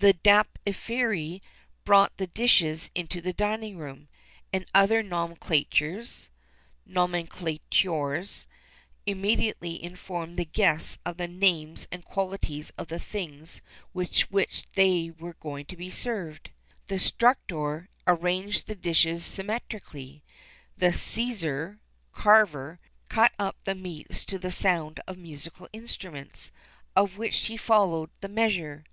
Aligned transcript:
[XXXIII 0.00 0.12
17] 0.22 0.22
The 0.22 0.30
dapiferi 0.70 1.40
brought 1.86 2.14
the 2.18 2.26
dishes 2.26 2.90
into 2.94 3.22
the 3.22 3.32
dining 3.32 3.78
room,[XXXIII 3.78 4.66
18] 4.74 4.82
and 4.82 4.88
the 4.90 5.02
nomenclators 5.02 6.28
(nomenculatores) 6.86 8.44
immediately 9.06 9.82
informed 9.82 10.36
the 10.38 10.44
guests 10.44 10.98
of 11.06 11.16
the 11.16 11.26
names 11.26 11.88
and 11.90 12.04
qualities 12.04 12.68
of 12.76 12.88
the 12.88 12.98
things 12.98 13.62
with 13.94 14.20
which 14.30 14.66
they 14.74 15.10
were 15.18 15.32
going 15.40 15.64
to 15.64 15.76
be 15.78 15.90
served.[XXXIII 15.90 16.52
19] 16.86 16.86
The 16.88 16.96
structor 17.02 17.88
arranged 18.06 18.66
the 18.66 18.74
dishes 18.74 19.24
symmetrically.[XXXIII 19.24 20.20
20] 20.20 20.22
The 20.76 20.92
scissor 20.92 21.80
(carver) 22.12 22.78
cut 23.08 23.32
up 23.38 23.56
the 23.64 23.74
meats 23.74 24.26
to 24.26 24.38
the 24.38 24.50
sound 24.52 25.00
of 25.08 25.16
musical 25.16 25.66
instruments, 25.72 26.52
of 26.94 27.16
which 27.16 27.38
he 27.46 27.56
followed 27.56 28.10
the 28.20 28.28
measure. 28.28 28.84